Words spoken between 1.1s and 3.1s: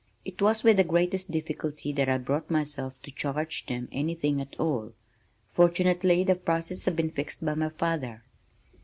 difficulty that I brought myself